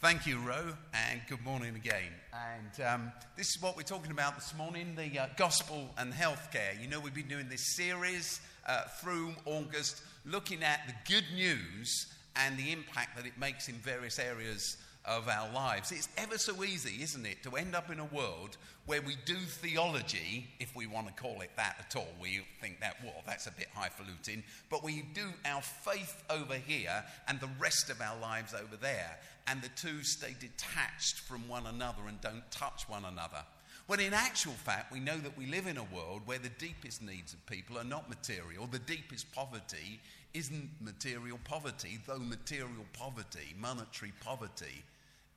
[0.00, 2.12] Thank you, Ro, and good morning again.
[2.32, 6.80] And um, this is what we're talking about this morning the uh, gospel and healthcare.
[6.80, 12.06] You know, we've been doing this series uh, through August looking at the good news
[12.36, 15.90] and the impact that it makes in various areas of our lives.
[15.90, 18.56] It's ever so easy, isn't it, to end up in a world
[18.86, 22.08] where we do theology, if we want to call it that at all.
[22.20, 27.04] We think that, well, that's a bit highfalutin, but we do our faith over here
[27.26, 29.18] and the rest of our lives over there,
[29.50, 33.44] and the two stay detached from one another and don't touch one another.
[33.86, 37.02] When in actual fact, we know that we live in a world where the deepest
[37.02, 38.66] needs of people are not material.
[38.66, 40.00] The deepest poverty
[40.34, 44.84] isn't material poverty, though material poverty, monetary poverty,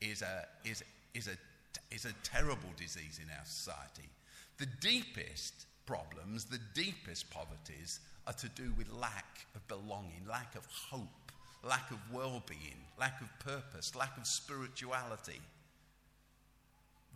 [0.02, 0.84] is a, is,
[1.14, 4.10] is, a, is a terrible disease in our society.
[4.58, 10.66] The deepest problems, the deepest poverties, are to do with lack of belonging, lack of
[10.66, 11.08] hope,
[11.64, 15.42] lack of well being, lack of purpose, lack of spirituality.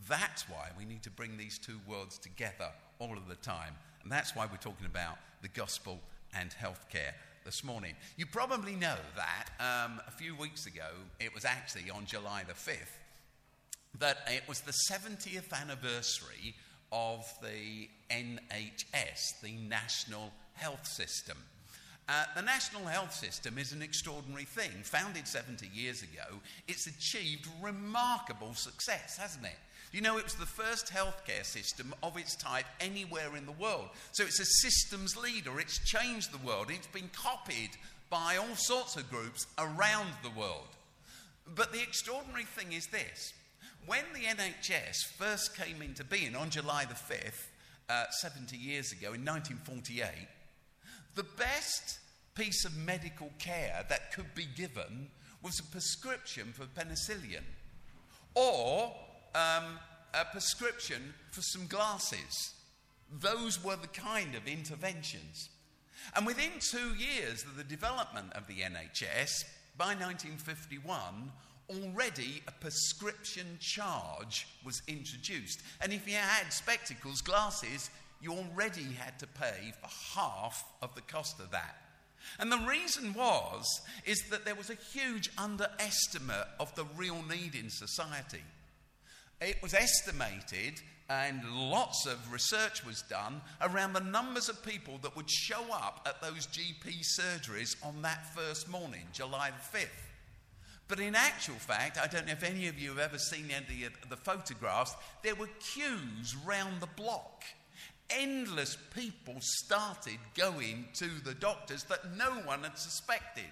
[0.08, 3.76] That's why we need to bring these two worlds together all of the time.
[4.04, 6.00] And that's why we're talking about the gospel
[6.34, 7.94] and healthcare this morning.
[8.18, 10.88] You probably know that um, a few weeks ago,
[11.20, 12.98] it was actually on July the 5th,
[14.00, 16.56] that it was the 70th anniversary
[16.92, 21.38] of the NHS, the National Health System.
[22.08, 24.72] Uh, the National Health System is an extraordinary thing.
[24.84, 29.58] Founded 70 years ago, it's achieved remarkable success, hasn't it?
[29.92, 33.90] You know, it was the first healthcare system of its type anywhere in the world.
[34.12, 35.60] So it's a systems leader.
[35.60, 36.68] It's changed the world.
[36.70, 37.72] It's been copied
[38.10, 40.68] by all sorts of groups around the world.
[41.56, 43.34] But the extraordinary thing is this
[43.86, 47.48] when the NHS first came into being on July the 5th,
[47.88, 50.10] uh, 70 years ago in 1948,
[51.16, 52.00] the best
[52.36, 55.10] piece of medical care that could be given
[55.42, 57.44] was a prescription for penicillin
[58.34, 58.94] or
[59.34, 59.80] um,
[60.14, 62.54] a prescription for some glasses.
[63.12, 65.50] Those were the kind of interventions.
[66.16, 69.46] And within two years of the development of the NHS,
[69.78, 71.32] by 1951,
[71.70, 75.62] already a prescription charge was introduced.
[75.82, 77.90] And if you had spectacles, glasses,
[78.26, 81.78] you already had to pay for half of the cost of that.
[82.40, 87.54] And the reason was is that there was a huge underestimate of the real need
[87.54, 88.44] in society.
[89.40, 95.16] It was estimated, and lots of research was done around the numbers of people that
[95.16, 99.90] would show up at those GP surgeries on that first morning, July the 5th.
[100.88, 103.86] But in actual fact, I don't know if any of you have ever seen any
[103.86, 107.44] of the photographs, there were queues round the block.
[108.10, 113.44] Endless people started going to the doctors that no one had suspected.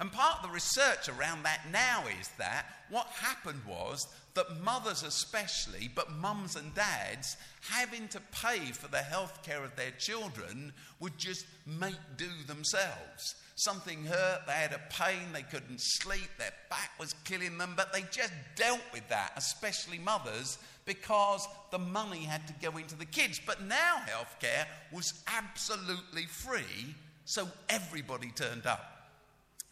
[0.00, 5.02] And part of the research around that now is that what happened was that mothers,
[5.02, 7.36] especially, but mums and dads,
[7.68, 13.34] having to pay for the health care of their children, would just make do themselves.
[13.58, 17.92] Something hurt, they had a pain, they couldn't sleep, their back was killing them, but
[17.92, 23.04] they just dealt with that, especially mothers, because the money had to go into the
[23.04, 23.40] kids.
[23.44, 29.10] But now healthcare was absolutely free, so everybody turned up.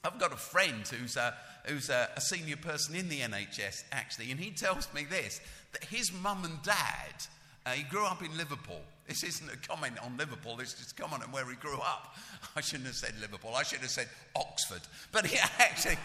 [0.03, 1.35] I've got a friend who's a,
[1.67, 5.85] who's a, a, senior person in the NHS, actually, and he tells me this that
[5.85, 7.25] his mum and dad,
[7.65, 8.83] uh, he grew up in Liverpool.
[9.07, 12.17] This isn't a comment on Liverpool, it's just a comment on where he grew up.
[12.57, 14.83] I shouldn't have said Liverpool, I should have said Oxford.
[15.13, 15.97] But he actually,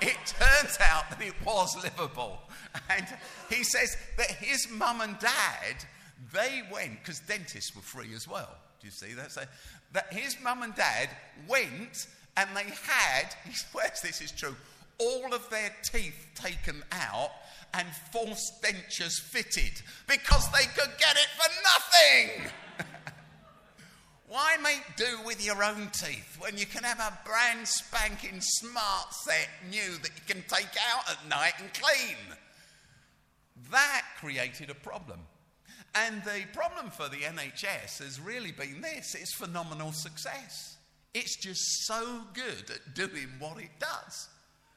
[0.00, 2.38] it turns out that it was Liverpool.
[2.88, 3.06] And
[3.50, 5.76] he says that his mum and dad,
[6.32, 8.56] they went, because dentists were free as well.
[8.80, 9.32] Do you see that?
[9.32, 9.42] So
[9.92, 11.10] that his mum and dad
[11.46, 14.56] went and they had, he swears this is true,
[14.98, 17.30] all of their teeth taken out
[17.74, 22.50] and false dentures fitted because they could get it for nothing.
[24.28, 29.12] Why make do with your own teeth when you can have a brand spanking smart
[29.12, 32.16] set new that you can take out at night and clean?
[33.70, 35.20] That created a problem.
[35.94, 40.76] And the problem for the NHS has really been this it's phenomenal success.
[41.12, 44.28] It's just so good at doing what it does.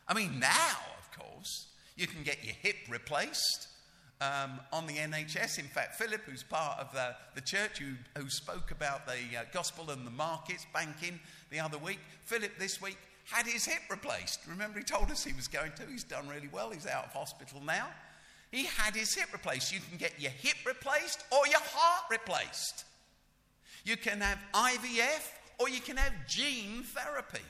[0.08, 3.68] I mean, now, of course, you can get your hip replaced
[4.22, 5.60] um, on the NHS.
[5.60, 9.44] In fact, Philip, who's part of the, the church who, who spoke about the uh,
[9.52, 11.20] gospel and the markets banking
[11.52, 14.40] the other week, Philip this week had his hip replaced.
[14.48, 15.84] Remember, he told us he was going to.
[15.84, 16.72] He's done really well.
[16.72, 17.88] He's out of hospital now.
[18.52, 19.74] He had his hip replaced.
[19.74, 22.86] You can get your hip replaced or your heart replaced.
[23.84, 25.28] You can have IVF
[25.60, 27.44] or you can have gene therapy.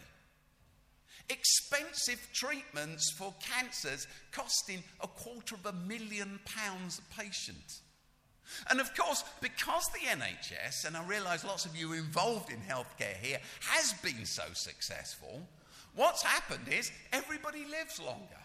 [1.29, 7.79] Expensive treatments for cancers costing a quarter of a million pounds a patient.
[8.69, 13.17] And of course, because the NHS, and I realise lots of you involved in healthcare
[13.21, 15.41] here, has been so successful,
[15.95, 18.43] what's happened is everybody lives longer.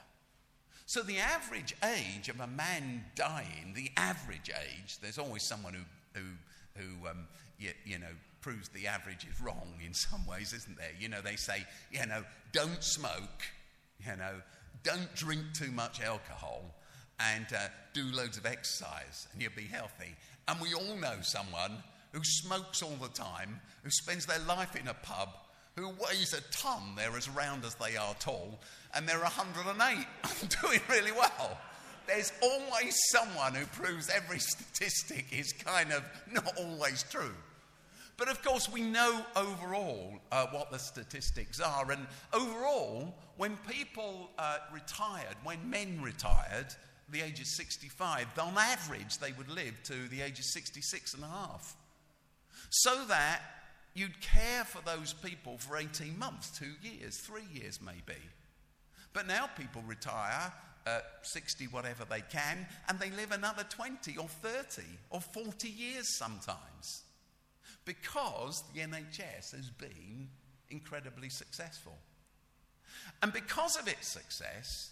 [0.87, 6.19] So the average age of a man dying, the average age, there's always someone who,
[6.19, 7.27] who, who um,
[7.59, 8.07] you, you know,
[8.41, 10.93] proves the average is wrong in some ways, isn't there?
[10.99, 13.43] You know, they say, you know, don't smoke,
[14.01, 14.43] you know,
[14.83, 16.63] don't drink too much alcohol,
[17.21, 20.15] and uh, do loads of exercise, and you'll be healthy.
[20.47, 21.83] And we all know someone
[22.13, 25.31] who smokes all the time, who spends their life in a pub,
[25.77, 28.59] who weighs a ton, they're as round as they are tall,
[28.95, 30.07] and they're 108,
[30.63, 31.59] doing really well.
[32.07, 36.03] There's always someone who proves every statistic is kind of
[36.33, 37.35] not always true.
[38.19, 41.91] But of course, we know overall uh, what the statistics are.
[41.93, 46.67] And overall, when people uh, retired, when men retired,
[47.11, 51.23] the age of 65, on average, they would live to the age of 66 and
[51.23, 51.77] a half.
[52.71, 53.41] So that
[53.95, 58.21] you'd care for those people for 18 months, two years, three years maybe.
[59.13, 60.53] But now people retire
[60.87, 66.19] at 60, whatever they can, and they live another 20 or 30 or 40 years
[66.19, 67.05] sometimes
[67.89, 70.29] because the NHS has been
[70.69, 71.97] incredibly successful.
[73.23, 74.91] And because of its success,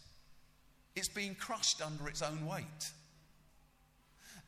[0.96, 2.90] it's being crushed under its own weight.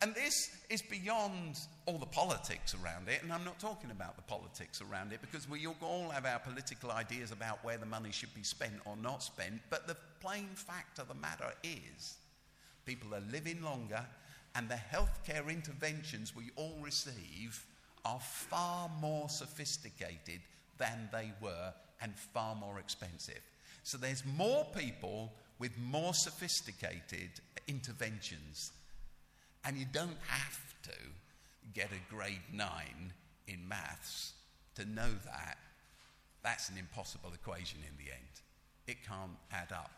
[0.01, 4.23] And this is beyond all the politics around it, and I'm not talking about the
[4.23, 8.33] politics around it because we all have our political ideas about where the money should
[8.33, 9.61] be spent or not spent.
[9.69, 12.15] But the plain fact of the matter is
[12.87, 14.07] people are living longer,
[14.55, 17.67] and the healthcare interventions we all receive
[18.09, 20.41] are far more sophisticated
[20.79, 23.41] than they were and far more expensive.
[23.83, 27.31] So there's more people with more sophisticated
[27.67, 28.73] interventions.
[29.65, 30.99] And you don't have to
[31.75, 33.13] get a grade nine
[33.47, 34.33] in maths
[34.77, 35.59] to know that.
[36.43, 38.23] That's an impossible equation in the end.
[38.87, 39.91] It can't add up.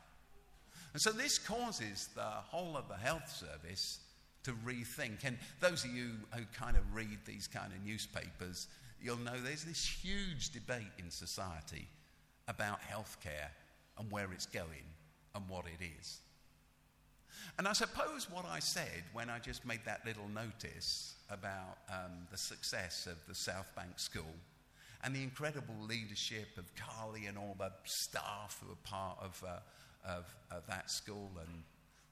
[0.93, 4.01] And so this causes the whole of the health service
[4.45, 5.25] to rethink.
[5.25, 8.69] And those of you who kind of read these kind of newspapers,
[9.03, 11.87] you'll know there's this huge debate in society
[12.49, 13.51] about healthcare
[13.99, 14.87] and where it's going
[15.35, 16.21] and what it is.
[17.59, 22.27] And I suppose what I said when I just made that little notice about um,
[22.31, 24.35] the success of the South Bank School
[25.03, 30.09] and the incredible leadership of Carly and all the staff who are part of, uh,
[30.09, 31.63] of, of that school, and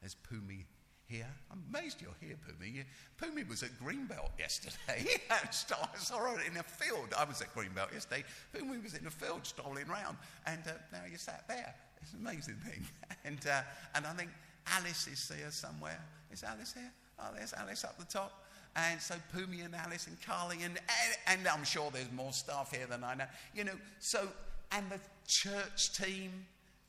[0.00, 0.64] there's Pumi
[1.08, 1.26] here.
[1.50, 2.84] I'm amazed you're here, Pumi.
[3.20, 5.06] Pumi was at Greenbelt yesterday.
[5.30, 7.14] I saw her in a field.
[7.18, 8.24] I was at Greenbelt yesterday.
[8.54, 10.16] Pumi was in a field strolling around,
[10.46, 11.74] and uh, now you sat there.
[12.02, 12.86] It's an amazing thing.
[13.24, 13.60] And, uh,
[13.94, 14.30] and I think
[14.66, 16.00] Alice is here somewhere.
[16.30, 16.90] Is Alice here?
[17.18, 18.44] Oh, there's Alice up the top.
[18.76, 22.74] And so Pumi and Alice and Carly, and, and, and I'm sure there's more staff
[22.74, 23.24] here than I know.
[23.54, 24.28] You know, so,
[24.72, 26.30] and the church team,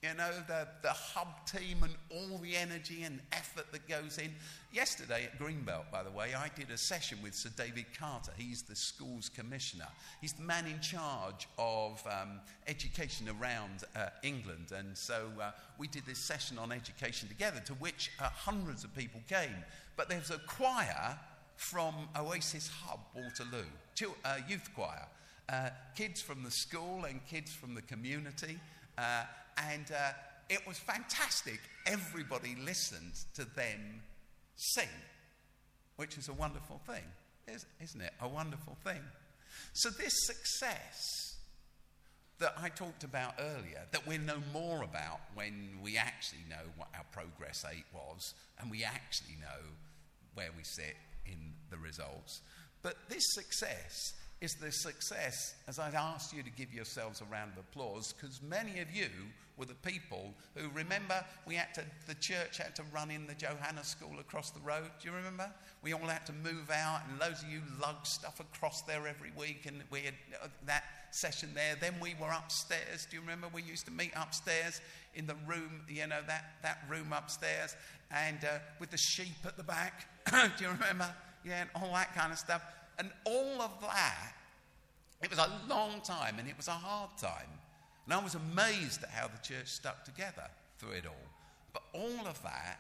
[0.02, 4.32] you know, the, the hub team and all the energy and effort that goes in.
[4.72, 8.32] Yesterday at Greenbelt, by the way, I did a session with Sir David Carter.
[8.38, 9.88] He's the school's commissioner.
[10.22, 14.72] He's the man in charge of um, education around uh, England.
[14.74, 18.96] And so uh, we did this session on education together, to which uh, hundreds of
[18.96, 19.56] people came.
[19.98, 21.18] But there's a choir
[21.58, 23.66] from Oasis Hub, Waterloo,
[24.24, 25.08] uh, youth choir.
[25.50, 28.60] Uh, kids from the school and kids from the community.
[29.72, 30.12] And uh,
[30.50, 31.60] it was fantastic.
[31.86, 34.02] Everybody listened to them
[34.56, 34.88] sing,
[35.98, 37.04] which is a wonderful thing,
[37.82, 38.14] isn't it?
[38.22, 39.02] A wonderful thing.
[39.74, 41.30] So, this success
[42.40, 46.88] that I talked about earlier, that we know more about when we actually know what
[46.96, 49.66] our progress eight was and we actually know
[50.36, 52.42] where we sit in the results.
[52.82, 57.52] But this success is the success, as I asked you to give yourselves a round
[57.52, 59.10] of applause, because many of you
[59.58, 63.34] were the people who remember we had to, the church had to run in the
[63.34, 64.90] Johanna School across the road.
[65.02, 65.52] Do you remember?
[65.84, 69.32] We all had to move out, and loads of you lugged stuff across there every
[69.38, 71.76] week, and we had uh, that session there.
[71.80, 73.08] Then we were upstairs.
[73.10, 73.48] Do you remember?
[73.54, 74.80] We used to meet upstairs
[75.16, 77.76] in the room, you know, that, that room upstairs,
[78.12, 80.08] and uh, with the sheep at the back.
[80.32, 81.14] Do you remember?
[81.46, 82.62] Yeah, and all that kind of stuff.
[83.00, 84.34] And all of that,
[85.22, 87.50] it was a long time and it was a hard time.
[88.06, 91.28] And I was amazed at how the church stuck together through it all.
[91.74, 92.80] But all of that,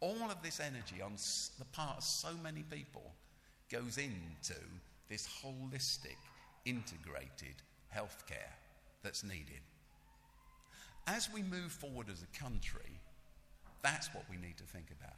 [0.00, 1.12] all of this energy on
[1.58, 3.12] the part of so many people
[3.70, 4.60] goes into
[5.08, 6.16] this holistic,
[6.64, 7.56] integrated
[7.94, 8.52] healthcare
[9.02, 9.60] that's needed.
[11.08, 13.00] as we move forward as a country,
[13.82, 15.16] that's what we need to think about.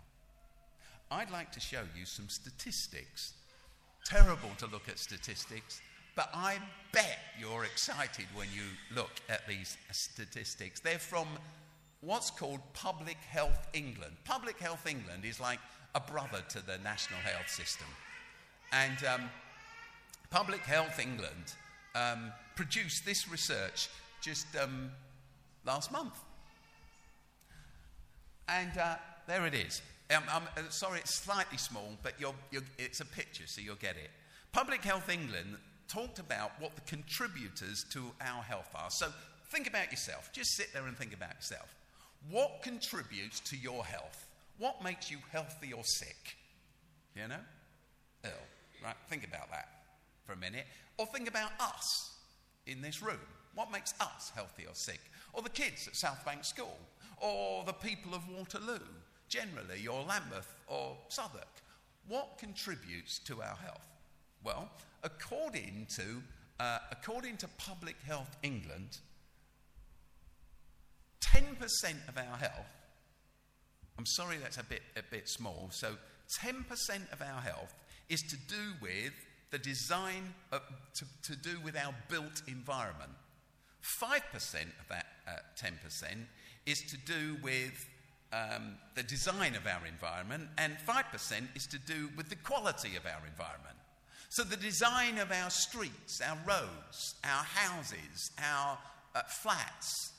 [1.10, 3.34] I'd like to show you some statistics.
[4.04, 5.80] Terrible to look at statistics,
[6.14, 6.58] but I
[6.92, 8.62] bet you're excited when you
[8.94, 10.80] look at these statistics.
[10.80, 11.26] They're from
[12.02, 14.14] what's called Public Health England.
[14.24, 15.58] Public Health England is like
[15.94, 17.86] a brother to the National Health System.
[18.72, 19.30] And um,
[20.30, 21.54] Public Health England
[21.94, 23.88] um, produced this research
[24.20, 24.90] just um,
[25.64, 26.18] last month.
[28.48, 28.96] And uh,
[29.26, 29.80] there it is.
[30.10, 33.76] Um, I'm, uh, sorry, it's slightly small, but you're, you're, it's a picture, so you'll
[33.76, 34.10] get it.
[34.52, 35.56] Public Health England
[35.88, 38.90] talked about what the contributors to our health are.
[38.90, 39.08] So
[39.46, 40.30] think about yourself.
[40.32, 41.74] Just sit there and think about yourself.
[42.30, 44.26] What contributes to your health?
[44.58, 46.36] What makes you healthy or sick?
[47.16, 47.34] You know?
[48.24, 48.30] Ill.
[48.82, 48.94] Right?
[49.08, 49.68] Think about that
[50.26, 50.66] for a minute.
[50.98, 52.14] Or think about us
[52.66, 53.20] in this room.
[53.54, 55.00] What makes us healthy or sick?
[55.32, 56.76] Or the kids at South Bank School?
[57.20, 58.78] Or the people of Waterloo
[59.28, 59.86] generally?
[59.86, 61.62] Or Lambeth or Southwark?
[62.08, 63.86] What contributes to our health?
[64.42, 64.68] Well,
[65.02, 66.22] according to,
[66.60, 68.98] uh, according to Public Health England,
[71.22, 72.66] 10% of our health,
[73.98, 75.94] I'm sorry that's a bit, a bit small, so
[76.42, 77.74] 10% of our health
[78.08, 79.12] is to do with
[79.50, 80.62] the design, of,
[80.94, 83.12] to, to do with our built environment.
[84.02, 84.20] 5%
[84.80, 85.72] of that uh, 10%
[86.66, 87.86] is to do with
[88.34, 93.06] um, the design of our environment, and 5% is to do with the quality of
[93.06, 93.76] our environment.
[94.30, 98.78] So, the design of our streets, our roads, our houses, our
[99.14, 100.12] uh, flats,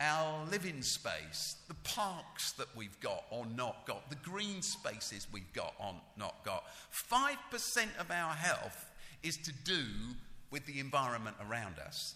[0.00, 5.52] our living space, the parks that we've got or not got, the green spaces we've
[5.52, 6.64] got or not got.
[7.12, 7.36] 5%
[8.00, 8.90] of our health
[9.22, 9.84] is to do
[10.50, 12.14] with the environment around us.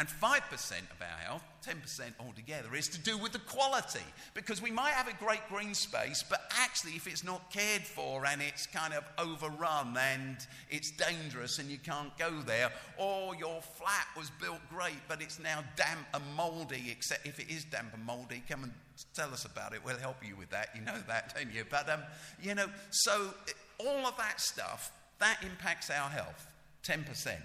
[0.00, 1.74] And 5% of our health, 10%
[2.18, 4.00] altogether, is to do with the quality.
[4.32, 8.24] Because we might have a great green space, but actually, if it's not cared for
[8.24, 10.38] and it's kind of overrun and
[10.70, 15.38] it's dangerous and you can't go there, or your flat was built great, but it's
[15.38, 18.72] now damp and mouldy, except if it is damp and mouldy, come and
[19.14, 19.84] tell us about it.
[19.84, 20.70] We'll help you with that.
[20.74, 21.64] You know that, don't you?
[21.68, 22.00] But, um,
[22.42, 23.34] you know, so
[23.76, 26.46] all of that stuff, that impacts our health
[26.84, 27.36] 10%.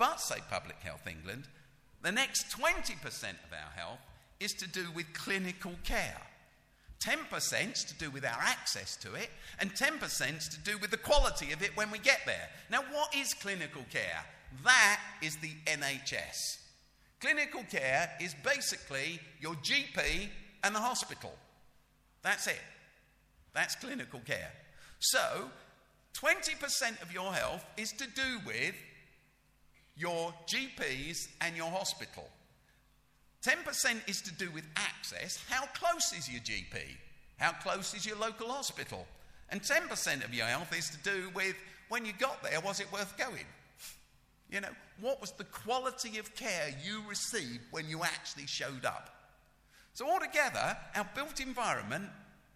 [0.00, 1.44] But, say Public Health England,
[2.00, 3.98] the next 20% of our health
[4.40, 6.16] is to do with clinical care.
[7.00, 9.28] 10% is to do with our access to it,
[9.58, 12.48] and 10% is to do with the quality of it when we get there.
[12.70, 14.24] Now, what is clinical care?
[14.64, 16.60] That is the NHS.
[17.20, 20.30] Clinical care is basically your GP
[20.64, 21.34] and the hospital.
[22.22, 22.62] That's it.
[23.52, 24.52] That's clinical care.
[24.98, 25.50] So,
[26.14, 28.74] 20% of your health is to do with
[29.96, 32.28] your GPs and your hospital.
[33.44, 35.42] 10% is to do with access.
[35.48, 36.80] How close is your GP?
[37.38, 39.06] How close is your local hospital?
[39.48, 41.56] And 10% of your health is to do with
[41.88, 43.46] when you got there, was it worth going?
[44.50, 44.68] You know,
[45.00, 49.14] what was the quality of care you received when you actually showed up?
[49.94, 52.08] So, altogether, our built environment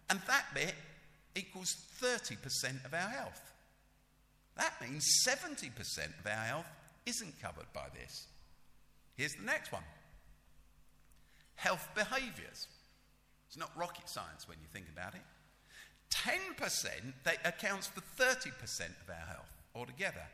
[0.09, 0.73] and that bit
[1.35, 3.53] equals 30% of our health.
[4.55, 5.71] That means 70%
[6.19, 6.65] of our health
[7.05, 8.27] isn't covered by this.
[9.15, 9.83] Here's the next one
[11.55, 12.67] health behaviors.
[13.47, 15.21] It's not rocket science when you think about it.
[16.11, 16.89] 10%
[17.23, 20.27] that accounts for 30% of our health altogether.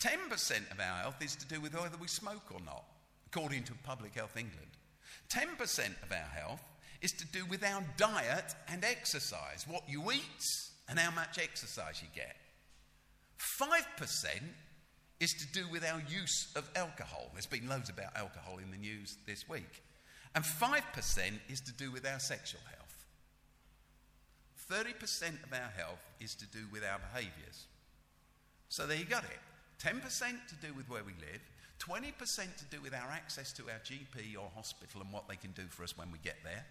[0.00, 2.84] 10% of our health is to do with whether we smoke or not,
[3.26, 4.72] according to Public Health England.
[5.28, 6.62] 10% of our health
[7.00, 10.44] is to do with our diet and exercise, what you eat
[10.88, 12.36] and how much exercise you get.
[13.38, 13.76] 5%
[15.22, 17.30] is to do with our use of alcohol.
[17.32, 19.84] There's been loads about alcohol in the news this week.
[20.34, 20.82] And 5%
[21.48, 23.06] is to do with our sexual health.
[24.68, 27.66] 30% of our health is to do with our behaviours.
[28.68, 29.38] So there you got it
[29.80, 30.00] 10%
[30.48, 31.40] to do with where we live,
[31.78, 35.52] 20% to do with our access to our GP or hospital and what they can
[35.52, 36.64] do for us when we get there,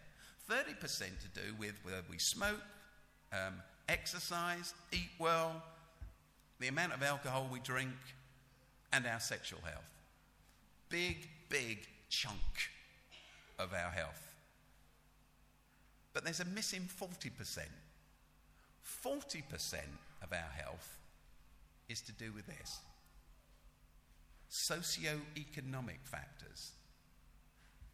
[0.49, 2.61] 30% to do with whether we smoke,
[3.31, 3.53] um,
[3.87, 5.63] exercise, eat well,
[6.59, 7.91] the amount of alcohol we drink,
[8.93, 9.89] and our sexual health.
[10.89, 12.69] Big, big chunk
[13.59, 14.33] of our health.
[16.13, 17.31] But there's a missing 40%.
[19.05, 19.73] 40%
[20.21, 20.97] of our health
[21.89, 22.79] is to do with this
[24.49, 26.73] socio-economic factors.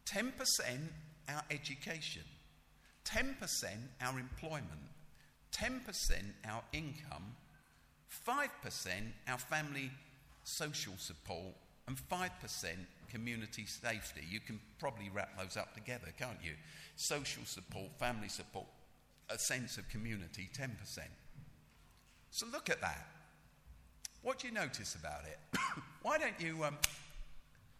[0.05, 0.31] 10%
[1.29, 2.23] our education,
[3.05, 3.35] 10%
[4.01, 4.89] our employment,
[5.51, 5.81] 10%
[6.49, 7.35] our income,
[8.27, 8.39] 5%
[9.27, 9.91] our family
[10.47, 11.53] social support,
[11.87, 12.29] and 5%
[13.09, 14.21] community safety.
[14.29, 16.53] You can probably wrap those up together, can't you?
[16.95, 18.65] Social support, family support,
[19.29, 20.69] a sense of community, 10%.
[22.31, 23.07] So look at that.
[24.21, 25.59] What do you notice about it?
[26.01, 26.77] Why don't you, um,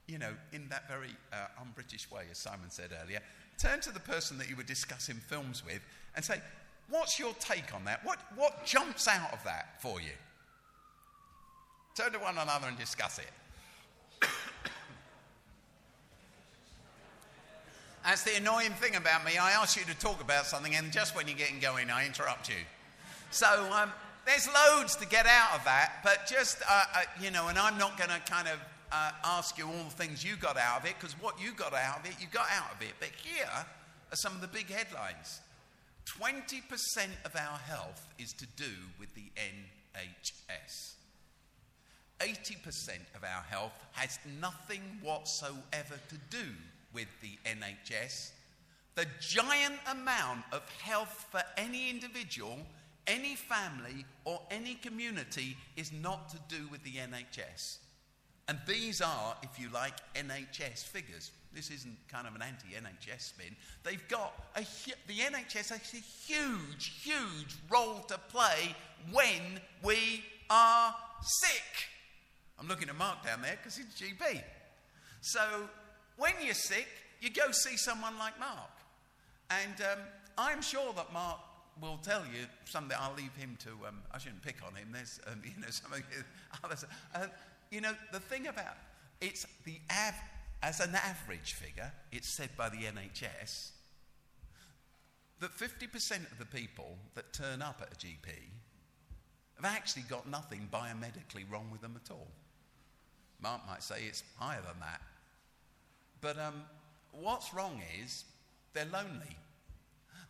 [0.08, 3.22] you know, in that very uh, un British way, as Simon said earlier,
[3.58, 5.82] turn to the person that you were discussing films with
[6.16, 6.42] and say,
[6.90, 8.06] What's your take on that?
[8.06, 10.12] What, what jumps out of that for you?
[11.98, 13.26] Turn to one another and discuss it.
[18.06, 19.40] That's the annoying thing about me.
[19.40, 22.50] I ask you to talk about something, and just when you're getting going, I interrupt
[22.50, 22.64] you.
[23.32, 23.92] So um,
[24.28, 27.80] there's loads to get out of that, but just, uh, uh, you know, and I'm
[27.80, 28.60] not going to kind of
[28.92, 31.74] uh, ask you all the things you got out of it, because what you got
[31.74, 32.94] out of it, you got out of it.
[33.00, 33.66] But here are
[34.14, 35.40] some of the big headlines
[36.22, 36.62] 20%
[37.26, 40.97] of our health is to do with the NHS.
[42.20, 46.46] 80% of our health has nothing whatsoever to do
[46.94, 48.32] with the NHS.
[48.96, 52.58] The giant amount of health for any individual,
[53.06, 57.78] any family, or any community is not to do with the NHS.
[58.48, 61.32] And these are, if you like, NHS figures.
[61.54, 63.56] This isn't kind of an anti NHS spin.
[63.84, 64.62] They've got a,
[65.08, 68.76] the NHS has a huge, huge role to play
[69.12, 71.90] when we are sick.
[72.60, 74.42] I'm looking at Mark down there because he's GP.
[75.22, 75.40] So
[76.18, 76.88] when you're sick,
[77.22, 78.72] you go see someone like Mark.
[79.50, 80.00] And um,
[80.38, 81.40] I'm sure that Mark
[81.82, 82.98] will tell you something.
[83.00, 84.90] I'll leave him to, um, I shouldn't pick on him.
[84.92, 85.92] There's, um, you know, some
[86.64, 86.86] others.
[87.14, 87.28] Uh,
[87.72, 88.76] you know, the thing about
[89.22, 90.14] it's the av-
[90.62, 93.72] as an average figure, it's said by the NHS
[95.40, 98.30] that 50% of the people that turn up at a GP
[99.56, 102.28] have actually got nothing biomedically wrong with them at all.
[103.42, 105.02] Mark might say it's higher than that.
[106.22, 106.64] But um,
[107.12, 108.26] what's wrong is
[108.74, 109.38] they're lonely.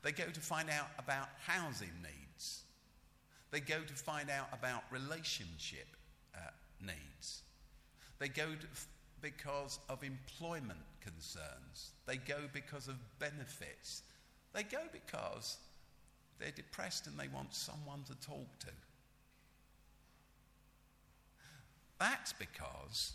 [0.04, 2.64] They go to find out about housing needs.
[3.52, 5.88] They go to find out about relationship
[6.36, 6.40] uh,
[6.82, 7.42] needs.
[8.20, 8.68] They go to,
[9.22, 11.92] because of employment concerns.
[12.06, 14.04] They go because of benefits.
[14.54, 15.58] They go because
[16.40, 18.68] they're depressed and they want someone to talk to.
[22.00, 23.14] That's because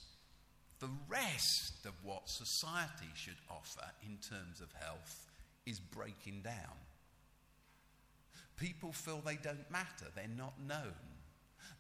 [0.81, 5.31] the rest of what society should offer in terms of health
[5.65, 6.77] is breaking down.
[8.57, 10.93] People feel they don't matter, they're not known.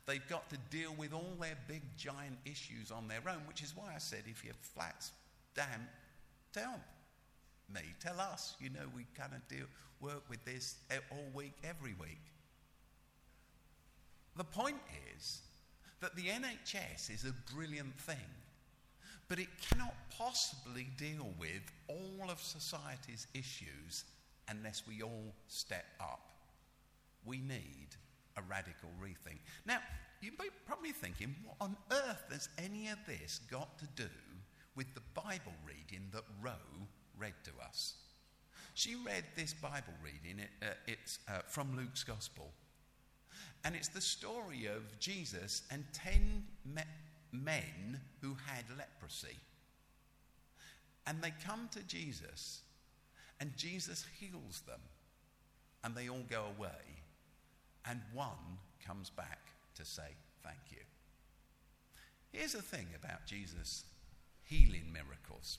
[0.06, 3.76] They've got to deal with all their big, giant issues on their own, which is
[3.76, 5.12] why I said if your flat's
[5.54, 5.88] damp,
[6.52, 6.80] tell
[7.72, 8.56] me, tell us.
[8.60, 9.66] You know, we kind of deal,
[10.00, 10.76] work with this
[11.10, 12.20] all week, every week.
[14.36, 14.80] The point
[15.16, 15.42] is
[16.02, 18.16] that the NHS is a brilliant thing,
[19.28, 24.04] but it cannot possibly deal with all of society's issues
[24.48, 26.32] unless we all step up.
[27.24, 27.88] We need
[28.36, 29.38] a radical rethink.
[29.64, 29.78] Now,
[30.20, 34.10] you may probably thinking, what on earth has any of this got to do
[34.74, 36.52] with the Bible reading that Ro
[37.16, 37.94] read to us?
[38.74, 42.50] She read this Bible reading, it, uh, it's uh, from Luke's Gospel.
[43.64, 46.82] And it's the story of Jesus and ten me-
[47.30, 49.36] men who had leprosy.
[51.06, 52.62] And they come to Jesus,
[53.40, 54.80] and Jesus heals them,
[55.84, 57.02] and they all go away
[57.86, 59.40] and one comes back
[59.74, 60.78] to say thank you.
[62.32, 63.84] Here's the thing about Jesus'
[64.44, 65.58] healing miracles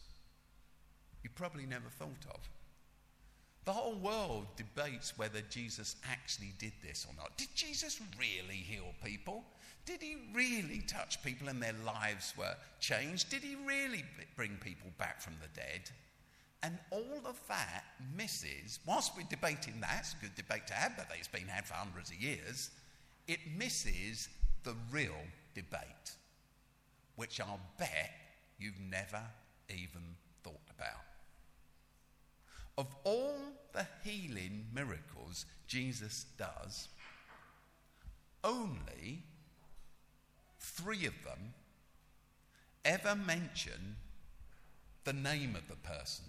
[1.24, 2.50] you probably never thought of.
[3.66, 7.38] The whole world debates whether Jesus actually did this or not.
[7.38, 9.46] Did Jesus really heal people?
[9.86, 13.30] Did he really touch people and their lives were changed?
[13.30, 14.04] Did he really
[14.36, 15.90] bring people back from the dead?
[16.62, 17.84] And all of that
[18.16, 21.66] misses, whilst we're debating that, it's a good debate to have, but it's been had
[21.66, 22.70] for hundreds of years,
[23.28, 24.30] it misses
[24.64, 25.22] the real
[25.54, 26.16] debate,
[27.18, 28.12] which I'll bet
[28.60, 29.22] you've never
[29.70, 30.02] even
[30.44, 31.04] thought about.
[32.78, 33.36] Of all
[33.72, 36.88] the healing miracles Jesus does,
[38.44, 39.24] only
[40.60, 41.54] three of them
[42.86, 43.96] ever mention
[45.04, 46.26] the name of the person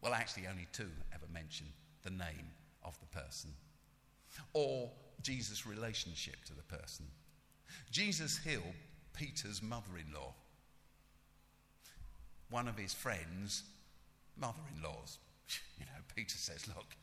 [0.00, 1.66] well, actually, only two ever mention
[2.02, 2.50] the name
[2.84, 3.50] of the person
[4.52, 4.90] or
[5.22, 7.06] Jesus' relationship to the person.
[7.90, 8.62] Jesus healed
[9.12, 10.34] Peter's mother in law.
[12.50, 13.64] One of his friends'
[14.36, 15.18] mother in laws.
[15.78, 16.96] You know, Peter says, Look,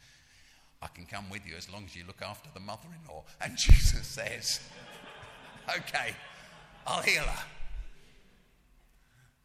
[0.81, 3.23] I can come with you as long as you look after the mother in law.
[3.41, 4.59] And Jesus says,
[5.69, 6.13] Okay,
[6.85, 7.43] I'll heal her.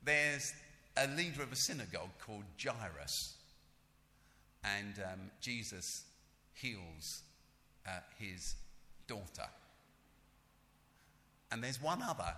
[0.04, 0.52] there's
[0.96, 3.34] a leader of a synagogue called Jairus,
[4.64, 6.04] and um, Jesus
[6.54, 7.22] heals
[7.86, 8.54] uh, his
[9.06, 9.48] daughter.
[11.50, 12.34] And there's one other,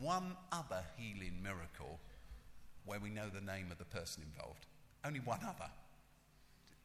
[0.00, 2.00] one other healing miracle
[2.84, 4.66] where we know the name of the person involved.
[5.04, 5.70] Only one other.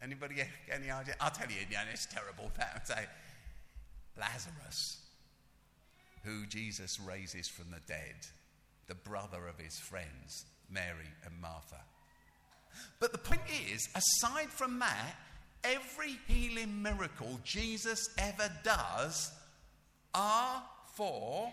[0.01, 0.35] Anybody
[0.71, 1.15] any idea?
[1.19, 2.51] I'll tell you, yeah, it's terrible.
[2.57, 3.05] That say
[4.19, 5.01] Lazarus,
[6.23, 8.15] who Jesus raises from the dead,
[8.87, 11.81] the brother of his friends, Mary and Martha.
[12.99, 15.15] But the point is, aside from that,
[15.63, 19.31] every healing miracle Jesus ever does
[20.13, 20.63] are
[20.95, 21.51] for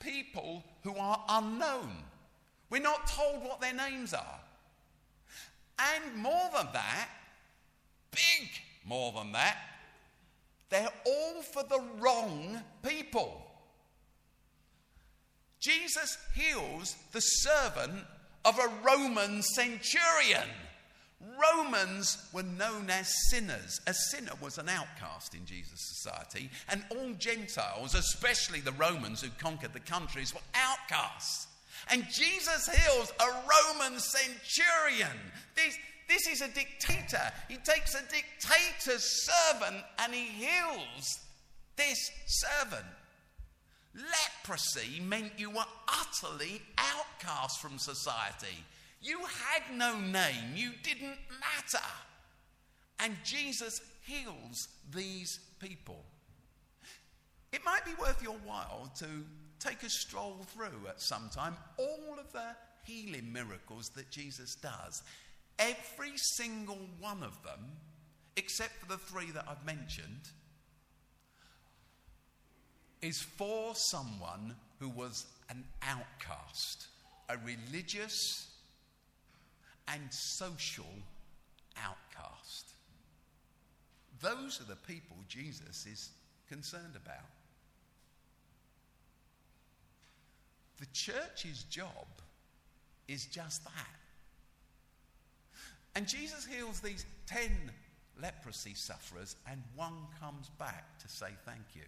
[0.00, 1.90] people who are unknown.
[2.70, 4.40] We're not told what their names are.
[5.78, 7.08] And more than that,
[8.10, 8.48] big
[8.84, 9.56] more than that,
[10.70, 13.40] they're all for the wrong people.
[15.60, 18.04] Jesus heals the servant
[18.44, 20.48] of a Roman centurion.
[21.40, 23.80] Romans were known as sinners.
[23.86, 29.30] A sinner was an outcast in Jesus' society, and all Gentiles, especially the Romans who
[29.38, 31.46] conquered the countries, were outcasts.
[31.90, 35.16] And Jesus heals a Roman centurion.
[35.54, 35.76] This,
[36.08, 37.32] this is a dictator.
[37.48, 41.20] He takes a dictator's servant and he heals
[41.76, 42.86] this servant.
[43.94, 48.64] Leprosy meant you were utterly outcast from society.
[49.00, 51.84] You had no name, you didn't matter.
[52.98, 56.02] And Jesus heals these people.
[57.52, 59.06] It might be worth your while to
[59.64, 65.02] take a stroll through at some time all of the healing miracles that Jesus does.
[65.58, 67.60] Every single one of them,
[68.36, 70.28] except for the three that I've mentioned,
[73.00, 76.88] is for someone who was an outcast,
[77.28, 78.48] a religious
[79.88, 80.92] and social
[81.76, 82.72] outcast.
[84.20, 86.10] Those are the people Jesus is
[86.48, 87.28] concerned about.
[90.78, 92.06] The church's job
[93.08, 93.98] is just that.
[95.94, 97.50] And Jesus heals these 10
[98.20, 101.82] leprosy sufferers, and one comes back to say thank you.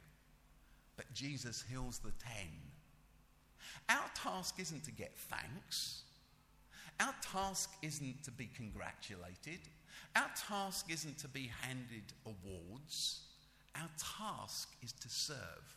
[0.96, 2.32] But Jesus heals the 10.
[3.88, 6.02] Our task isn't to get thanks.
[7.00, 9.60] Our task isn't to be congratulated.
[10.14, 13.20] Our task isn't to be handed awards.
[13.74, 15.74] Our task is to serve.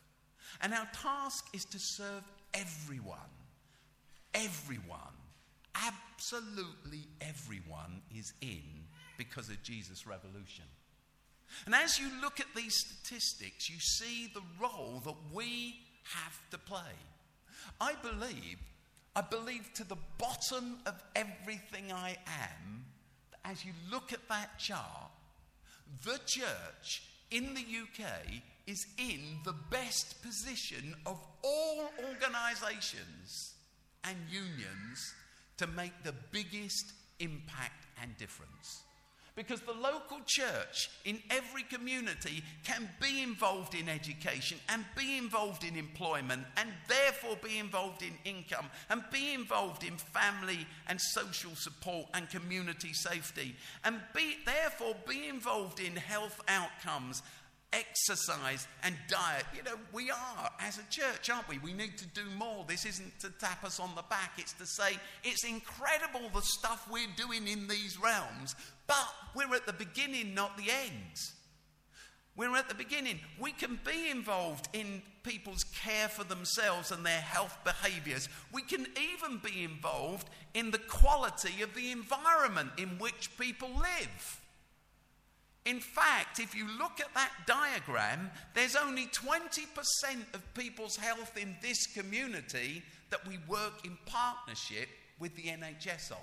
[0.61, 3.19] And our task is to serve everyone.
[4.33, 5.15] Everyone.
[5.75, 8.63] Absolutely everyone is in
[9.17, 10.65] because of Jesus' revolution.
[11.65, 16.57] And as you look at these statistics, you see the role that we have to
[16.57, 16.95] play.
[17.81, 18.59] I believe
[19.15, 22.85] I believe to the bottom of everything I am,
[23.31, 25.12] that as you look at that chart,
[26.05, 28.12] the church in the UK
[28.69, 33.55] is in the best position of all organizations
[34.03, 35.13] and unions
[35.58, 38.84] to make the biggest impact and difference.
[39.36, 45.63] Because the local church in every community can be involved in education and be involved
[45.63, 51.55] in employment and therefore be involved in income and be involved in family and social
[51.55, 53.55] support and community safety
[53.86, 57.23] and be, therefore be involved in health outcomes
[57.73, 59.45] exercise and diet.
[59.55, 61.60] You know, we are as a church, aren't we?
[61.60, 62.65] We need to do more.
[62.67, 66.88] This isn't to tap us on the back, it's to say it's incredible the stuff
[66.91, 68.55] we're doing in these realms,
[68.88, 71.15] but we're at the beginning, not the end.
[72.36, 73.19] We're at the beginning.
[73.38, 78.29] We can be involved in people's care for themselves and their health behaviors.
[78.53, 84.41] We can even be involved in the quality of the environment in which people live.
[85.65, 89.65] In fact, if you look at that diagram, there's only 20%
[90.33, 94.87] of people's health in this community that we work in partnership
[95.19, 96.17] with the NHS on.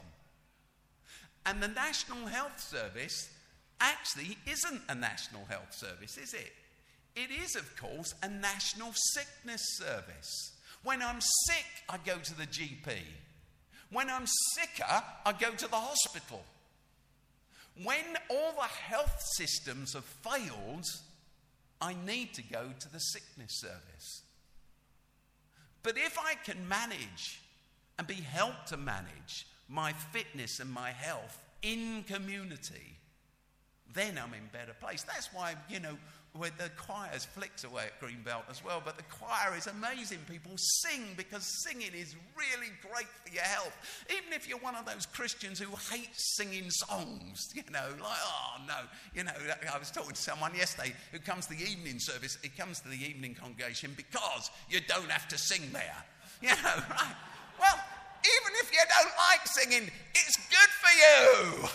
[1.44, 3.30] And the National Health Service
[3.80, 6.52] actually isn't a National Health Service, is it?
[7.14, 10.52] It is, of course, a National Sickness Service.
[10.82, 12.92] When I'm sick, I go to the GP.
[13.90, 16.42] When I'm sicker, I go to the hospital.
[17.82, 20.84] When all the health systems have failed,
[21.80, 24.22] I need to go to the sickness service.
[25.82, 27.42] But if I can manage
[27.98, 32.96] and be helped to manage my fitness and my health in community,
[33.92, 35.02] then I'm in better place.
[35.02, 35.96] That's why, you know,
[36.36, 40.18] where the choirs flicks away at Greenbelt as well, but the choir is amazing.
[40.30, 43.76] People sing because singing is really great for your health.
[44.10, 48.60] Even if you're one of those Christians who hate singing songs, you know, like, oh
[48.66, 48.78] no,
[49.14, 49.32] you know,
[49.72, 52.88] I was talking to someone yesterday who comes to the evening service, he comes to
[52.88, 55.96] the evening congregation because you don't have to sing there.
[56.42, 57.16] You know, right?
[57.58, 57.78] Well,
[58.20, 61.68] even if you don't like singing, it's good for you.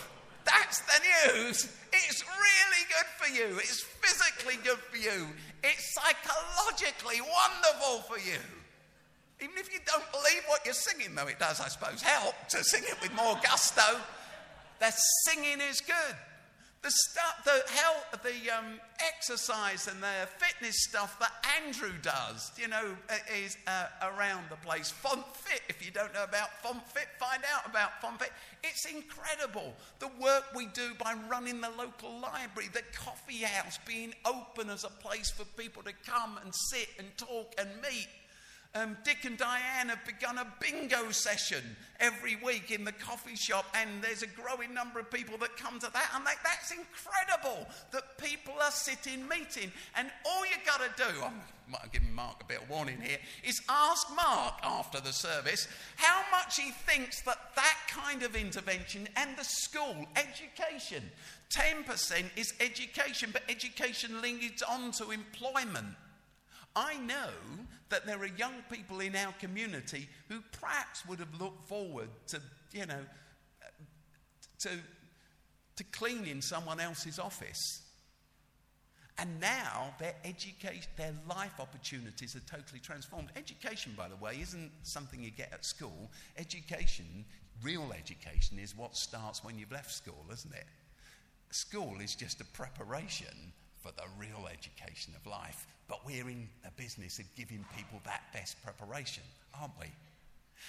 [0.44, 1.68] That's the news.
[1.92, 3.58] It's really good for you.
[3.58, 5.26] It's physically good for you.
[5.62, 8.40] It's psychologically wonderful for you.
[9.40, 12.62] Even if you don't believe what you're singing, though it does, I suppose, help to
[12.62, 13.98] sing it with more gusto,
[14.78, 14.92] the
[15.26, 16.16] singing is good.
[16.82, 21.30] The stuff, the health, the um, exercise and the fitness stuff that
[21.62, 22.96] Andrew does, you know,
[23.32, 24.90] is uh, around the place.
[24.90, 28.32] Font Fit, if you don't know about Font Fit, find out about Font Fit.
[28.64, 29.74] It's incredible.
[30.00, 34.82] The work we do by running the local library, the coffee house being open as
[34.82, 38.08] a place for people to come and sit and talk and meet
[38.74, 41.62] um, Dick and Diane have begun a bingo session
[42.00, 45.78] every week in the coffee shop, and there's a growing number of people that come
[45.80, 46.10] to that.
[46.14, 49.70] And that's incredible that people are sitting meeting.
[49.94, 53.60] And all you've got to do, I'm giving Mark a bit of warning here, is
[53.68, 59.36] ask Mark after the service how much he thinks that that kind of intervention and
[59.36, 61.02] the school, education,
[61.54, 65.88] 10% is education, but education leads on to employment.
[66.74, 67.30] I know
[67.90, 72.40] that there are young people in our community who perhaps would have looked forward to,
[72.72, 73.04] you know,
[74.60, 74.70] to,
[75.76, 77.82] to cleaning someone else's office.
[79.18, 83.28] And now their education, their life opportunities are totally transformed.
[83.36, 86.10] Education, by the way, isn't something you get at school.
[86.38, 87.24] Education,
[87.62, 90.64] real education, is what starts when you've left school, isn't it?
[91.50, 95.66] School is just a preparation for the real education of life.
[95.92, 99.22] But we're in the business of giving people that best preparation,
[99.60, 99.88] aren't we?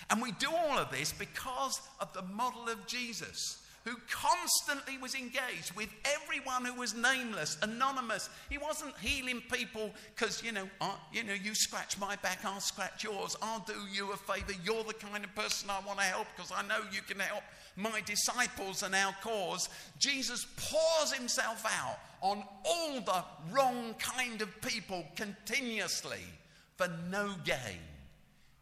[0.09, 5.15] And we do all of this because of the model of Jesus, who constantly was
[5.15, 8.29] engaged with everyone who was nameless, anonymous.
[8.49, 12.59] He wasn't healing people because, you know, uh, you know, you scratch my back, I'll
[12.59, 13.37] scratch yours.
[13.41, 14.51] I'll do you a favor.
[14.61, 17.43] You're the kind of person I want to help because I know you can help
[17.75, 19.69] my disciples and our cause.
[19.99, 26.21] Jesus pours himself out on all the wrong kind of people continuously
[26.75, 27.79] for no gain.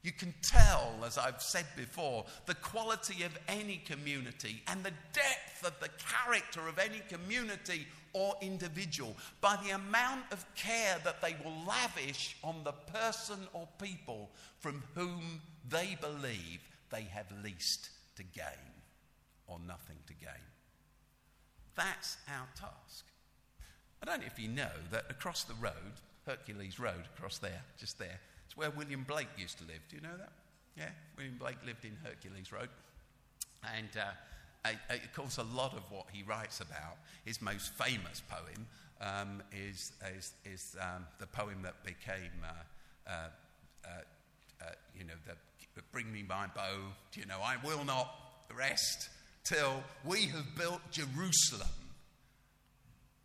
[0.04, 5.64] You can tell, as I've said before, the quality of any community and the depth
[5.64, 11.36] of the character of any community or individual by the amount of care that they
[11.44, 18.24] will lavish on the person or people from whom they believe they have least to
[18.24, 18.71] gain
[19.52, 20.46] or nothing to gain.
[21.76, 23.06] That's our task.
[24.02, 28.00] I don't know if you know that across the road, Hercules Road, across there, just
[28.00, 29.82] there, it's where William Blake used to live.
[29.90, 30.32] Do you know that?
[30.78, 32.70] Yeah, William Blake lived in Hercules Road.
[33.76, 38.68] And uh, of course, a lot of what he writes about, his most famous poem,
[39.02, 43.12] um, is, is, is um, the poem that became, uh, uh,
[43.86, 43.90] uh,
[44.62, 45.34] uh you know, the,
[45.92, 46.78] Bring Me My Bow,
[47.14, 48.14] you know, I will not
[48.56, 49.10] rest
[49.44, 51.68] till we have built Jerusalem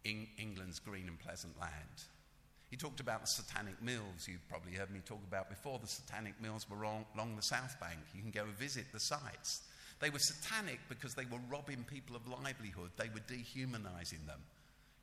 [0.05, 2.05] in England's green and pleasant land.
[2.71, 5.79] He talked about the satanic mills you've probably heard me talk about before.
[5.79, 7.99] The satanic mills were along, the South Bank.
[8.15, 9.63] You can go visit the sites.
[10.01, 14.41] They were satanic because they were robbing people of livelihood, they were dehumanizing them.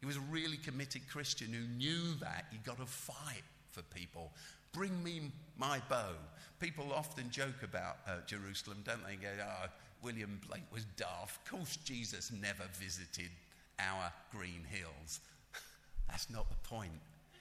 [0.01, 4.31] He was a really committed Christian who knew that you got to fight for people.
[4.73, 6.11] Bring me my bow.
[6.59, 9.15] People often joke about uh, Jerusalem, don't they?
[9.15, 9.67] Go, oh,
[10.03, 11.47] William Blake was daft.
[11.47, 13.31] Of course, Jesus never visited
[13.79, 15.21] our green hills.
[16.09, 16.91] That's not the point.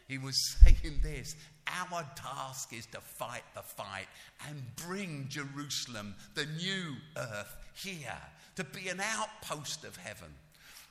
[0.08, 4.08] He was saying this our task is to fight the fight
[4.48, 8.18] and bring Jerusalem, the new earth, here
[8.56, 10.28] to be an outpost of heaven.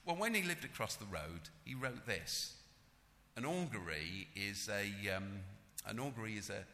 [0.06, 2.56] Well, when he lived across the road, he wrote this.
[3.38, 5.40] An augury is a um,
[5.88, 6.66] an augury is a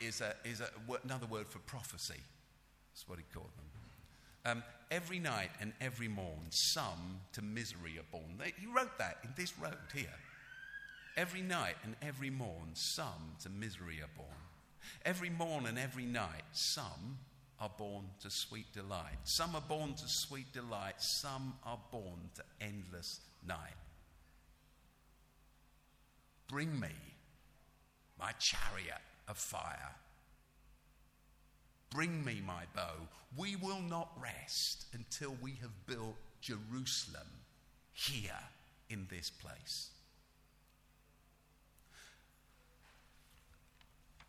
[0.00, 0.68] is a is a,
[1.04, 2.20] another word for prophecy.
[2.92, 3.67] That's what he called them.
[4.44, 8.40] Um, every night and every morn, some to misery are born.
[8.58, 10.06] He wrote that in this road here.
[11.16, 14.28] Every night and every morn, some to misery are born.
[15.04, 17.18] Every morn and every night, some
[17.60, 19.18] are born to sweet delight.
[19.24, 23.74] Some are born to sweet delight, some are born to endless night.
[26.46, 26.88] Bring me
[28.18, 29.94] my chariot of fire
[31.90, 33.08] Bring me my bow.
[33.36, 37.26] We will not rest until we have built Jerusalem
[37.92, 38.30] here
[38.90, 39.90] in this place.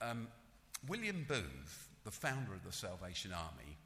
[0.02, 0.28] Um,
[0.88, 3.78] William Booth, the founder of the Salvation Army,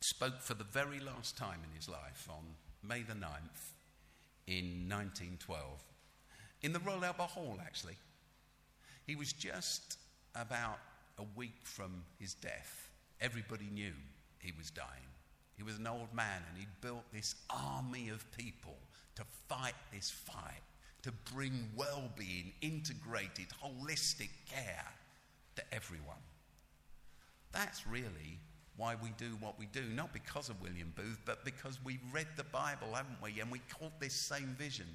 [0.00, 2.44] spoke for the very last time in his life on
[2.82, 3.72] May the 9th
[4.46, 5.82] in 1912
[6.62, 7.96] in the Royal Albert Hall, actually.
[9.06, 9.98] He was just
[10.34, 10.78] about
[11.18, 12.90] a week from his death.
[13.20, 13.92] Everybody knew
[14.38, 14.88] he was dying.
[15.56, 18.76] He was an old man and he'd built this army of people
[19.16, 20.62] to fight this fight,
[21.02, 24.86] to bring well being, integrated, holistic care
[25.56, 26.22] to everyone.
[27.52, 28.40] That's really
[28.76, 32.26] why we do what we do, not because of William Booth, but because we read
[32.36, 33.40] the Bible, haven't we?
[33.40, 34.86] And we caught this same vision.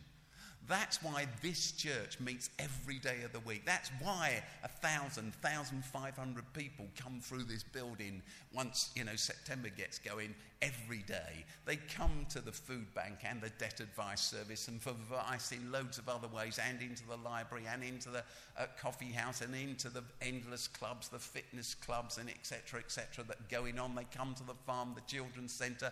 [0.67, 3.65] That's why this church meets every day of the week.
[3.65, 8.21] That's why a thousand, thousand five hundred people come through this building
[8.53, 11.45] once you know September gets going every day.
[11.65, 15.71] They come to the food bank and the debt advice service, and for advice in
[15.71, 18.23] loads of other ways, and into the library, and into the
[18.57, 22.79] uh, coffee house, and into the endless clubs, the fitness clubs, and etc.
[22.79, 23.23] etc.
[23.27, 23.95] that going on.
[23.95, 25.91] They come to the farm, the children's centre.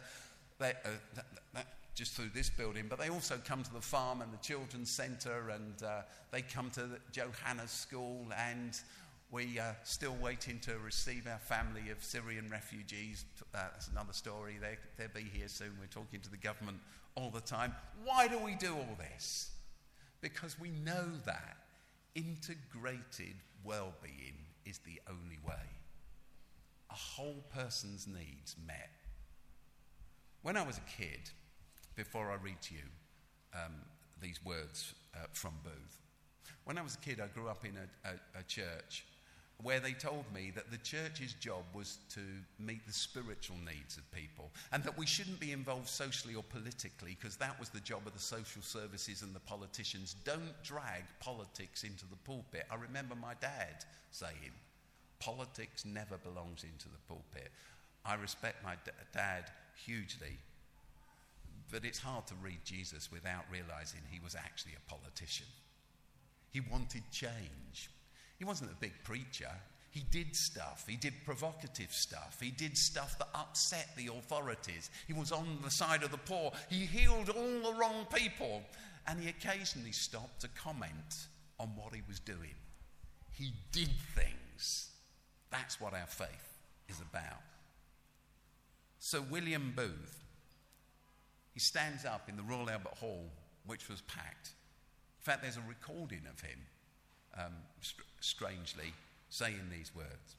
[0.60, 1.68] They, uh, that, that,
[1.98, 5.50] just through this building, but they also come to the farm and the children's centre,
[5.50, 8.80] and uh, they come to the Johanna's school, and
[9.32, 13.26] we are still waiting to receive our family of Syrian refugees.
[13.42, 14.58] Uh, that's another story.
[14.62, 15.72] They, they'll be here soon.
[15.80, 16.78] We're talking to the government
[17.16, 17.74] all the time.
[18.06, 19.50] Why do we do all this?
[20.22, 21.58] Because we know that
[22.14, 24.36] integrated well being
[24.68, 25.66] is the only way.
[26.92, 28.92] A whole person's needs met.
[30.44, 31.32] When I was a kid,
[31.98, 32.88] before I read to you
[33.54, 33.74] um,
[34.22, 36.02] these words uh, from Booth.
[36.64, 39.04] When I was a kid, I grew up in a, a, a church
[39.64, 42.20] where they told me that the church's job was to
[42.60, 47.18] meet the spiritual needs of people and that we shouldn't be involved socially or politically
[47.20, 50.16] because that was the job of the social services and the politicians.
[50.24, 52.66] Don't drag politics into the pulpit.
[52.72, 54.54] I remember my dad saying,
[55.20, 57.50] politics never belongs into the pulpit.
[58.06, 60.38] I respect my d- dad hugely
[61.72, 65.48] but it's hard to read Jesus without realizing he was actually a politician.
[66.52, 67.90] He wanted change.
[68.38, 69.52] He wasn't a big preacher.
[69.92, 70.86] He did stuff.
[70.88, 72.38] He did provocative stuff.
[72.42, 74.90] He did stuff that upset the authorities.
[75.08, 76.52] He was on the side of the poor.
[76.70, 78.62] He healed all the wrong people.
[79.08, 81.28] And he occasionally stopped to comment
[81.60, 82.56] on what he was doing.
[83.32, 84.92] He did things.
[85.50, 87.42] That's what our faith is about.
[89.00, 90.27] So, William Booth
[91.58, 93.32] he stands up in the Royal Albert Hall,
[93.66, 94.50] which was packed.
[95.20, 96.60] In fact, there's a recording of him,
[97.36, 98.94] um, st- strangely,
[99.30, 100.36] saying these words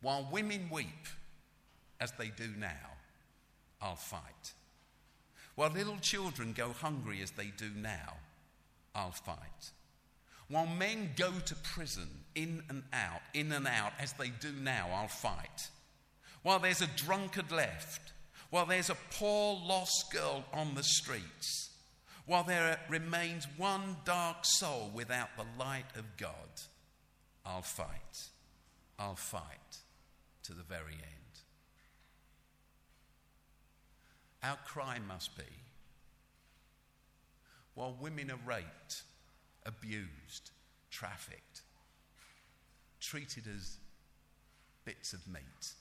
[0.00, 1.08] While women weep,
[1.98, 2.92] as they do now,
[3.82, 4.52] I'll fight.
[5.56, 8.14] While little children go hungry as they do now,
[8.94, 9.72] I'll fight.
[10.46, 14.86] While men go to prison in and out, in and out, as they do now,
[14.94, 15.70] I'll fight.
[16.44, 18.12] While there's a drunkard left,
[18.50, 21.70] while there's a poor lost girl on the streets,
[22.26, 26.32] while there remains one dark soul without the light of God,
[27.44, 28.28] I'll fight.
[28.98, 29.78] I'll fight
[30.44, 31.02] to the very end.
[34.42, 35.44] Our cry must be
[37.74, 39.02] while women are raped,
[39.64, 40.50] abused,
[40.90, 41.62] trafficked,
[43.00, 43.76] treated as
[44.84, 45.74] bits of meat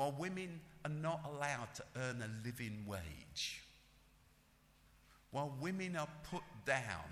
[0.00, 3.62] while women are not allowed to earn a living wage,
[5.30, 7.10] while women are put down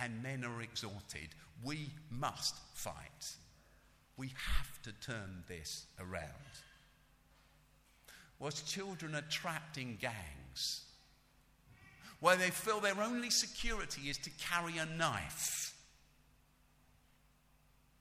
[0.00, 1.28] and men are exalted,
[1.62, 3.36] we must fight.
[4.16, 6.54] We have to turn this around.
[8.38, 10.86] Whilst children are trapped in gangs,
[12.20, 15.74] where they feel their only security is to carry a knife,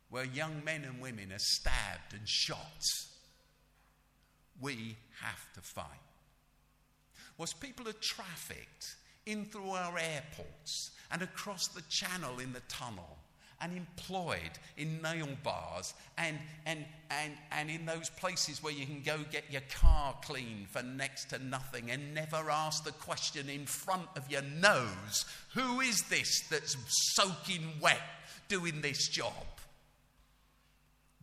[0.10, 2.86] where young men and women are stabbed and shot
[4.62, 5.86] we have to fight.
[7.38, 8.96] Was people are trafficked
[9.26, 13.18] in through our airports and across the channel in the tunnel
[13.62, 19.02] and employed in nail bars and, and, and, and in those places where you can
[19.04, 23.66] go get your car cleaned for next to nothing and never ask the question in
[23.66, 26.76] front of your nose who is this that's
[27.14, 28.02] soaking wet
[28.48, 29.34] doing this job?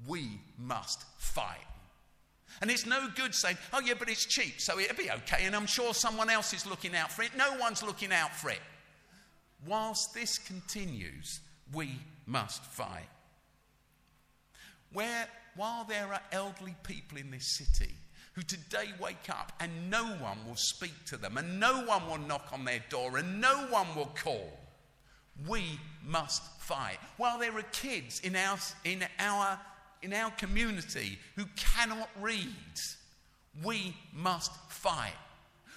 [0.06, 1.66] We must fight
[2.60, 5.54] and it's no good saying, oh, yeah, but it's cheap, so it'll be okay, and
[5.54, 7.30] I'm sure someone else is looking out for it.
[7.36, 8.60] No one's looking out for it.
[9.66, 11.40] Whilst this continues,
[11.72, 11.90] we
[12.26, 13.08] must fight.
[14.92, 17.94] Where, while there are elderly people in this city
[18.32, 22.18] who today wake up and no one will speak to them and no one will
[22.18, 24.56] knock on their door and no one will call.
[25.48, 26.98] We must fight.
[27.16, 29.58] While there are kids in our, in our,
[30.02, 32.48] in our community who cannot read,
[33.64, 35.12] we must fight.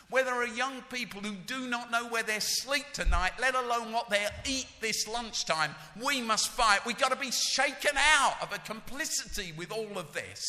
[0.10, 3.94] Where there are young people who do not know where they sleep tonight, let alone
[3.94, 6.86] what they eat this lunchtime, we must fight.
[6.86, 10.42] We've got to be shaken out of a complicity with all of this.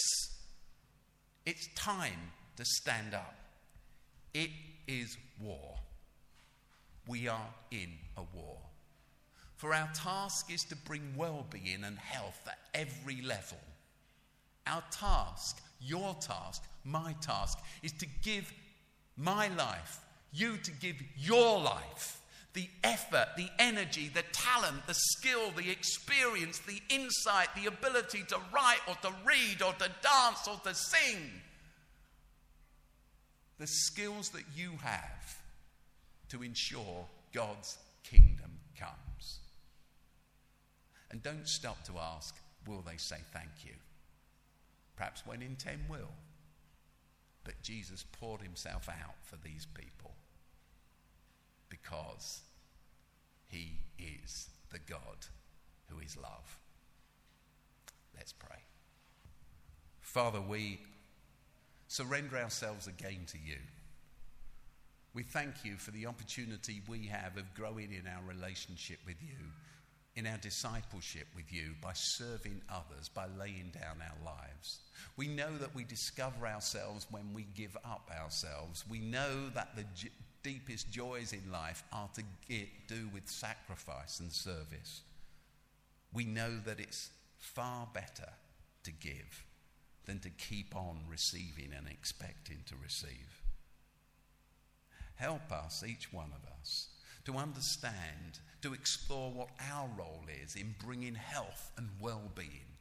[1.46, 3.34] It's time to stand up.
[4.34, 4.50] It
[4.88, 5.76] is war.
[7.06, 8.61] We are in a war.
[9.62, 13.58] For our task is to bring well being and health at every level.
[14.66, 18.52] Our task, your task, my task, is to give
[19.16, 20.00] my life,
[20.32, 22.20] you to give your life.
[22.54, 28.40] The effort, the energy, the talent, the skill, the experience, the insight, the ability to
[28.52, 31.30] write or to read or to dance or to sing.
[33.60, 35.40] The skills that you have
[36.30, 39.11] to ensure God's kingdom comes.
[41.12, 42.34] And don't stop to ask,
[42.66, 43.74] will they say thank you?
[44.96, 46.10] Perhaps when in 10 will.
[47.44, 50.12] But Jesus poured himself out for these people
[51.68, 52.40] because
[53.48, 55.26] he is the God
[55.88, 56.58] who is love.
[58.16, 58.58] Let's pray.
[60.00, 60.80] Father, we
[61.88, 63.58] surrender ourselves again to you.
[65.14, 69.36] We thank you for the opportunity we have of growing in our relationship with you
[70.14, 74.80] in our discipleship with you by serving others, by laying down our lives.
[75.16, 78.84] We know that we discover ourselves when we give up ourselves.
[78.88, 80.10] We know that the j-
[80.42, 85.02] deepest joys in life are to get, do with sacrifice and service.
[86.12, 88.28] We know that it's far better
[88.84, 89.44] to give
[90.04, 93.42] than to keep on receiving and expecting to receive.
[95.14, 96.88] Help us, each one of us,
[97.24, 102.72] to understand to explore what our role is in bringing health and well being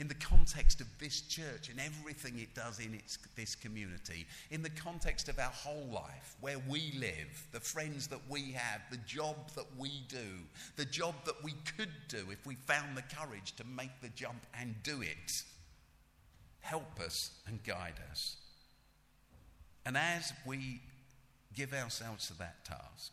[0.00, 4.62] in the context of this church and everything it does in its, this community, in
[4.62, 8.96] the context of our whole life, where we live, the friends that we have, the
[8.98, 10.40] job that we do,
[10.76, 14.46] the job that we could do if we found the courage to make the jump
[14.58, 15.42] and do it.
[16.60, 18.36] Help us and guide us.
[19.84, 20.80] And as we
[21.54, 23.12] give ourselves to that task,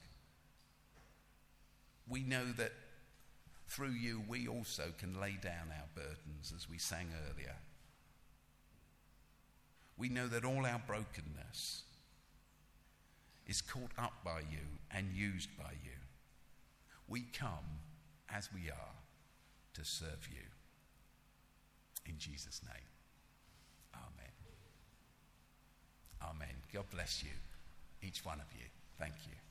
[2.10, 2.72] we know that
[3.68, 7.55] through you we also can lay down our burdens as we sang earlier.
[9.97, 11.84] We know that all our brokenness
[13.47, 15.91] is caught up by you and used by you.
[17.08, 17.80] We come
[18.30, 18.95] as we are
[19.74, 20.43] to serve you.
[22.05, 22.88] In Jesus' name.
[23.95, 24.34] Amen.
[26.22, 26.55] Amen.
[26.74, 27.32] God bless you,
[28.01, 28.66] each one of you.
[28.99, 29.47] Thank you.